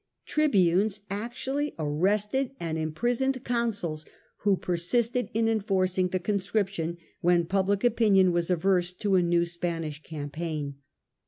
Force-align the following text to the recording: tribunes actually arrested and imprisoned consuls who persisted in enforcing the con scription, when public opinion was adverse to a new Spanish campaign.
tribunes 0.25 1.01
actually 1.11 1.75
arrested 1.77 2.55
and 2.59 2.75
imprisoned 2.79 3.43
consuls 3.43 4.03
who 4.37 4.57
persisted 4.57 5.29
in 5.35 5.47
enforcing 5.47 6.07
the 6.07 6.17
con 6.19 6.39
scription, 6.39 6.97
when 7.19 7.45
public 7.45 7.83
opinion 7.83 8.31
was 8.31 8.49
adverse 8.49 8.91
to 8.91 9.13
a 9.13 9.21
new 9.21 9.45
Spanish 9.45 10.01
campaign. 10.01 10.73